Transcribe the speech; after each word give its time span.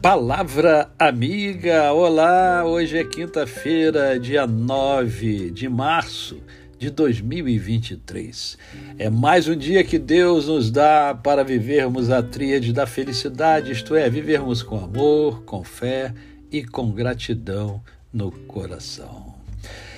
Palavra 0.00 0.88
amiga, 0.96 1.92
olá! 1.92 2.64
Hoje 2.64 2.96
é 2.96 3.04
quinta-feira, 3.04 4.16
dia 4.16 4.46
9 4.46 5.50
de 5.50 5.68
março 5.68 6.40
de 6.78 6.88
2023. 6.88 8.56
É 8.96 9.10
mais 9.10 9.48
um 9.48 9.56
dia 9.56 9.82
que 9.82 9.98
Deus 9.98 10.46
nos 10.46 10.70
dá 10.70 11.18
para 11.20 11.42
vivermos 11.42 12.10
a 12.12 12.22
tríade 12.22 12.72
da 12.72 12.86
felicidade, 12.86 13.72
isto 13.72 13.96
é, 13.96 14.08
vivermos 14.08 14.62
com 14.62 14.78
amor, 14.78 15.42
com 15.42 15.64
fé 15.64 16.14
e 16.48 16.62
com 16.62 16.92
gratidão 16.92 17.82
no 18.12 18.30
coração. 18.30 19.34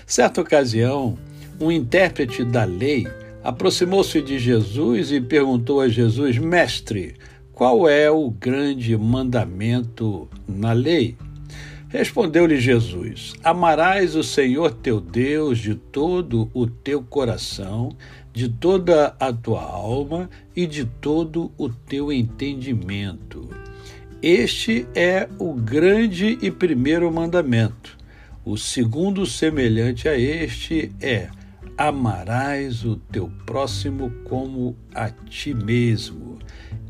Certa 0.07 0.41
ocasião, 0.41 1.19
um 1.61 1.71
intérprete 1.71 2.43
da 2.43 2.65
lei 2.65 3.07
aproximou-se 3.45 4.23
de 4.23 4.39
Jesus 4.39 5.13
e 5.13 5.21
perguntou 5.21 5.79
a 5.79 5.89
Jesus: 5.89 6.39
Mestre, 6.39 7.17
qual 7.61 7.87
é 7.87 8.11
o 8.11 8.31
grande 8.31 8.97
mandamento 8.97 10.27
na 10.49 10.73
lei? 10.73 11.15
Respondeu-lhe 11.91 12.59
Jesus: 12.59 13.35
Amarás 13.45 14.17
o 14.17 14.25
Senhor 14.25 14.73
teu 14.73 14.99
Deus 14.99 15.59
de 15.59 15.75
todo 15.75 16.51
o 16.55 16.67
teu 16.67 17.03
coração, 17.03 17.95
de 18.33 18.49
toda 18.49 19.15
a 19.21 19.31
tua 19.31 19.61
alma 19.61 20.31
e 20.57 20.67
de 20.67 20.87
todo 20.87 21.53
o 21.59 21.69
teu 21.69 22.11
entendimento. 22.11 23.51
Este 24.23 24.87
é 24.95 25.29
o 25.39 25.53
grande 25.53 26.39
e 26.41 26.51
primeiro 26.51 27.13
mandamento. 27.13 27.99
O 28.43 28.57
segundo, 28.57 29.27
semelhante 29.27 30.09
a 30.09 30.19
este, 30.19 30.91
é: 30.99 31.29
amarás 31.77 32.87
o 32.87 32.97
teu 32.97 33.31
próximo 33.45 34.11
como 34.25 34.75
a 34.95 35.11
ti 35.11 35.53
mesmo. 35.53 36.39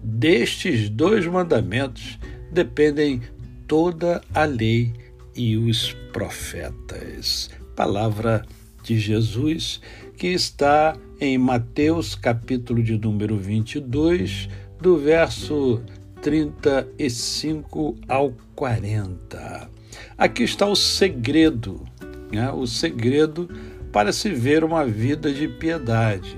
Destes 0.02 0.88
dois 0.88 1.26
mandamentos 1.26 2.18
dependem 2.52 3.20
toda 3.66 4.20
a 4.34 4.44
lei 4.44 4.92
e 5.36 5.56
os 5.56 5.92
profetas. 6.12 7.50
Palavra 7.76 8.44
de 8.82 8.98
Jesus 8.98 9.80
que 10.20 10.28
está 10.28 10.96
em 11.18 11.38
Mateus, 11.38 12.14
capítulo 12.14 12.82
de 12.82 12.98
número 12.98 13.38
22, 13.38 14.50
do 14.78 14.98
verso 14.98 15.82
35 16.20 17.96
ao 18.06 18.34
40. 18.54 19.70
Aqui 20.18 20.42
está 20.42 20.66
o 20.66 20.76
segredo, 20.76 21.86
né? 22.30 22.50
o 22.52 22.66
segredo 22.66 23.48
para 23.90 24.12
se 24.12 24.28
ver 24.28 24.62
uma 24.62 24.84
vida 24.84 25.32
de 25.32 25.48
piedade. 25.48 26.36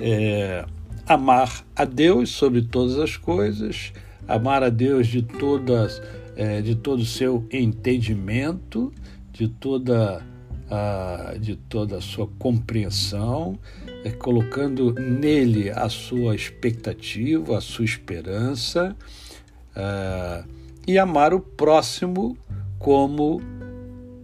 É, 0.00 0.64
amar 1.08 1.64
a 1.74 1.86
Deus 1.86 2.30
sobre 2.30 2.60
todas 2.60 2.98
as 2.98 3.16
coisas, 3.16 3.94
amar 4.28 4.62
a 4.62 4.68
Deus 4.68 5.06
de 5.06 5.22
todas, 5.22 6.02
é, 6.36 6.60
de 6.60 6.74
todo 6.74 7.00
o 7.00 7.06
seu 7.06 7.46
entendimento, 7.50 8.92
de 9.32 9.48
toda 9.48 10.22
a, 10.70 11.34
de 11.40 11.56
toda 11.56 11.96
a 11.96 12.00
sua 12.02 12.26
compreensão, 12.38 13.58
é, 14.04 14.10
colocando 14.10 14.92
nele 14.92 15.70
a 15.70 15.88
sua 15.88 16.34
expectativa, 16.34 17.56
a 17.56 17.60
sua 17.62 17.86
esperança, 17.86 18.94
é, 19.74 20.44
e 20.86 20.98
amar 20.98 21.32
o 21.32 21.40
próximo 21.40 22.36
como 22.78 23.40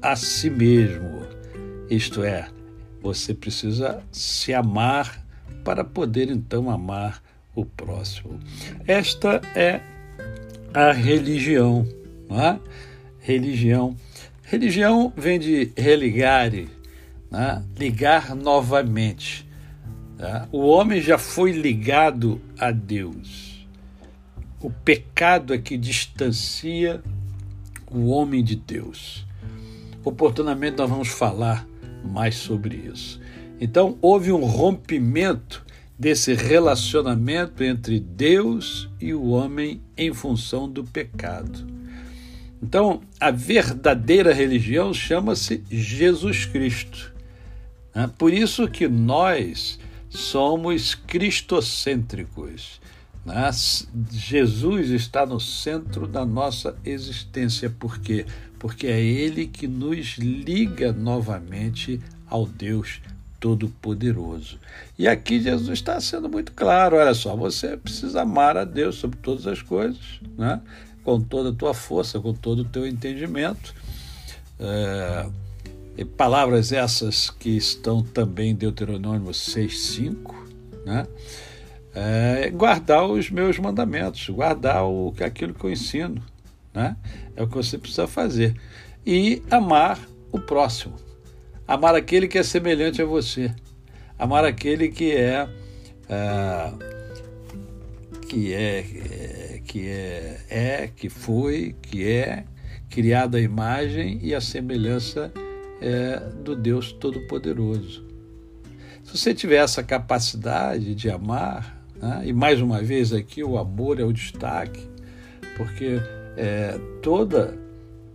a 0.02 0.14
si 0.16 0.50
mesmo. 0.50 1.24
Isto 1.88 2.22
é, 2.22 2.48
você 3.00 3.32
precisa 3.32 4.02
se 4.12 4.52
amar 4.52 5.23
para 5.64 5.84
poder 5.84 6.30
então 6.30 6.70
amar 6.70 7.22
o 7.54 7.64
próximo. 7.64 8.38
Esta 8.86 9.40
é 9.54 9.80
a 10.72 10.92
religião. 10.92 11.86
Não 12.28 12.40
é? 12.40 12.60
Religião. 13.20 13.96
Religião 14.42 15.12
vem 15.16 15.38
de 15.38 15.72
religare, 15.76 16.68
né? 17.30 17.64
ligar 17.78 18.34
novamente. 18.34 19.48
Tá? 20.18 20.48
O 20.52 20.66
homem 20.66 21.00
já 21.00 21.16
foi 21.16 21.52
ligado 21.52 22.40
a 22.58 22.70
Deus. 22.70 23.66
O 24.60 24.70
pecado 24.70 25.52
é 25.52 25.58
que 25.58 25.76
distancia 25.76 27.02
o 27.90 28.08
homem 28.08 28.42
de 28.42 28.56
Deus. 28.56 29.26
Oportunamente 30.04 30.78
nós 30.78 30.90
vamos 30.90 31.08
falar 31.08 31.66
mais 32.04 32.34
sobre 32.34 32.76
isso. 32.76 33.20
Então, 33.60 33.98
houve 34.02 34.32
um 34.32 34.44
rompimento 34.44 35.64
desse 35.98 36.34
relacionamento 36.34 37.62
entre 37.62 38.00
Deus 38.00 38.88
e 39.00 39.14
o 39.14 39.28
homem 39.28 39.80
em 39.96 40.12
função 40.12 40.68
do 40.68 40.84
pecado. 40.84 41.66
Então, 42.62 43.02
a 43.20 43.30
verdadeira 43.30 44.32
religião 44.32 44.92
chama-se 44.92 45.62
Jesus 45.70 46.46
Cristo. 46.46 47.12
Né? 47.94 48.10
Por 48.18 48.32
isso 48.32 48.66
que 48.68 48.88
nós 48.88 49.78
somos 50.08 50.94
cristocêntricos. 50.94 52.80
Né? 53.24 53.50
Jesus 54.10 54.90
está 54.90 55.24
no 55.24 55.38
centro 55.38 56.08
da 56.08 56.24
nossa 56.24 56.76
existência. 56.84 57.70
Por 57.70 57.98
quê? 58.00 58.26
Porque 58.58 58.86
é 58.86 59.00
Ele 59.00 59.46
que 59.46 59.68
nos 59.68 60.16
liga 60.18 60.92
novamente 60.92 62.00
ao 62.26 62.46
Deus 62.46 63.00
Todo-Poderoso. 63.44 64.58
E 64.98 65.06
aqui 65.06 65.38
Jesus 65.38 65.78
está 65.78 66.00
sendo 66.00 66.30
muito 66.30 66.50
claro: 66.52 66.96
olha 66.96 67.12
só, 67.12 67.36
você 67.36 67.76
precisa 67.76 68.22
amar 68.22 68.56
a 68.56 68.64
Deus 68.64 68.94
sobre 68.94 69.18
todas 69.18 69.46
as 69.46 69.60
coisas, 69.60 70.18
né? 70.38 70.62
com 71.04 71.20
toda 71.20 71.50
a 71.50 71.52
tua 71.52 71.74
força, 71.74 72.18
com 72.18 72.32
todo 72.32 72.60
o 72.60 72.64
teu 72.64 72.86
entendimento. 72.86 73.74
É, 74.58 75.26
palavras 76.16 76.72
essas 76.72 77.28
que 77.28 77.50
estão 77.50 78.02
também 78.02 78.52
em 78.52 78.54
Deuteronômio 78.54 79.30
6,5, 79.30 80.34
né? 80.86 81.06
É, 81.94 82.48
guardar 82.48 83.04
os 83.04 83.30
meus 83.30 83.58
mandamentos, 83.58 84.26
guardar 84.30 84.86
o, 84.86 85.14
aquilo 85.22 85.52
que 85.52 85.64
eu 85.64 85.70
ensino, 85.70 86.22
né? 86.72 86.96
É 87.36 87.42
o 87.42 87.46
que 87.46 87.56
você 87.56 87.76
precisa 87.76 88.06
fazer. 88.06 88.56
E 89.04 89.42
amar 89.50 90.00
o 90.32 90.40
próximo. 90.40 90.94
Amar 91.66 91.94
aquele 91.94 92.28
que 92.28 92.38
é 92.38 92.42
semelhante 92.42 93.00
a 93.00 93.04
você. 93.04 93.50
Amar 94.18 94.44
aquele 94.44 94.88
que 94.88 95.12
é, 95.12 95.48
é 96.08 96.94
que 98.28 98.52
é, 98.52 99.60
que 99.64 99.88
é, 99.88 100.40
é, 100.50 100.90
que 100.94 101.08
foi, 101.08 101.74
que 101.80 102.06
é 102.06 102.44
criado 102.90 103.36
à 103.36 103.40
imagem 103.40 104.18
e 104.22 104.34
à 104.34 104.40
semelhança 104.40 105.32
é, 105.80 106.18
do 106.42 106.56
Deus 106.56 106.92
Todo-Poderoso. 106.92 108.04
Se 109.02 109.16
você 109.16 109.34
tiver 109.34 109.56
essa 109.56 109.82
capacidade 109.82 110.94
de 110.94 111.10
amar, 111.10 111.84
né, 111.96 112.22
e 112.24 112.32
mais 112.32 112.60
uma 112.60 112.82
vez 112.82 113.12
aqui 113.12 113.44
o 113.44 113.58
amor 113.58 114.00
é 114.00 114.04
o 114.04 114.12
destaque, 114.12 114.88
porque 115.56 116.00
é, 116.36 116.78
toda 117.02 117.58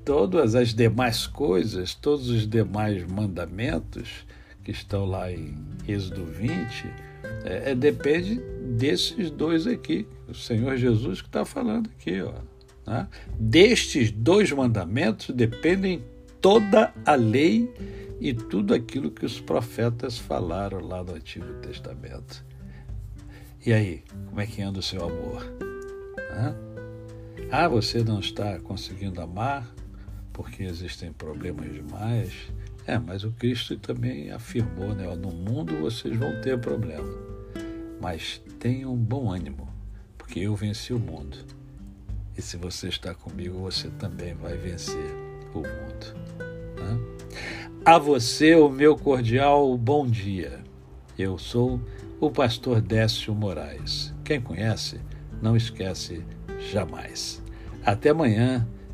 todas 0.09 0.55
as 0.55 0.73
demais 0.73 1.27
coisas, 1.27 1.93
todos 1.93 2.31
os 2.31 2.47
demais 2.47 3.05
mandamentos 3.05 4.25
que 4.63 4.71
estão 4.71 5.05
lá 5.05 5.31
em 5.31 5.55
Êxodo 5.87 6.25
20, 6.25 6.87
é, 7.45 7.69
é, 7.69 7.75
depende 7.75 8.41
desses 8.75 9.29
dois 9.29 9.67
aqui. 9.67 10.07
O 10.27 10.33
Senhor 10.33 10.77
Jesus 10.77 11.21
que 11.21 11.27
está 11.27 11.45
falando 11.45 11.91
aqui. 11.91 12.23
Ó, 12.23 12.33
né? 12.87 13.07
Destes 13.39 14.09
dois 14.09 14.51
mandamentos 14.51 15.29
dependem 15.29 16.01
toda 16.41 16.91
a 17.05 17.13
lei 17.13 17.71
e 18.19 18.33
tudo 18.33 18.73
aquilo 18.73 19.11
que 19.11 19.27
os 19.27 19.39
profetas 19.39 20.17
falaram 20.17 20.79
lá 20.79 21.03
no 21.03 21.13
Antigo 21.13 21.53
Testamento. 21.61 22.43
E 23.63 23.71
aí, 23.71 24.03
como 24.25 24.41
é 24.41 24.47
que 24.47 24.59
anda 24.59 24.79
o 24.79 24.83
seu 24.83 25.03
amor? 25.03 25.45
Ah, 27.51 27.67
você 27.67 28.03
não 28.03 28.19
está 28.19 28.57
conseguindo 28.57 29.21
amar? 29.21 29.71
Porque 30.39 30.63
existem 30.63 31.11
problemas 31.11 31.69
demais. 31.69 32.31
É, 32.87 32.97
mas 32.97 33.25
o 33.25 33.31
Cristo 33.31 33.77
também 33.77 34.31
afirmou, 34.31 34.95
né? 34.95 35.13
No 35.17 35.31
mundo 35.31 35.75
vocês 35.81 36.15
vão 36.15 36.39
ter 36.39 36.57
problema, 36.57 37.13
mas 37.99 38.41
tenham 38.57 38.95
bom 38.95 39.29
ânimo, 39.29 39.67
porque 40.17 40.39
eu 40.39 40.55
venci 40.55 40.93
o 40.93 40.97
mundo. 40.97 41.37
E 42.37 42.41
se 42.41 42.55
você 42.55 42.87
está 42.87 43.13
comigo, 43.13 43.59
você 43.59 43.89
também 43.89 44.33
vai 44.33 44.55
vencer 44.55 45.13
o 45.53 45.57
mundo. 45.57 46.15
Né? 46.77 46.99
A 47.83 47.97
você, 47.97 48.55
o 48.55 48.69
meu 48.69 48.95
cordial 48.95 49.77
bom 49.77 50.07
dia. 50.07 50.63
Eu 51.17 51.37
sou 51.37 51.81
o 52.17 52.31
pastor 52.31 52.79
Décio 52.79 53.35
Moraes. 53.35 54.13
Quem 54.23 54.39
conhece, 54.39 55.01
não 55.41 55.57
esquece 55.57 56.23
jamais. 56.71 57.43
Até 57.83 58.11
amanhã 58.11 58.65